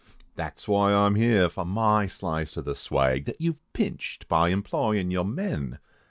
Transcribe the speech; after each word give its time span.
That's 0.35 0.65
whoy 0.65 0.87
I 0.95 1.05
am 1.05 1.13
here, 1.13 1.47
for 1.47 1.63
my 1.63 2.07
slice 2.07 2.57
of 2.57 2.65
the 2.65 2.75
swag, 2.75 3.25
That 3.25 3.39
you've 3.39 3.61
pinched, 3.71 4.27
by 4.27 4.49
employin' 4.49 5.11
your 5.11 5.25
men. 5.25 5.77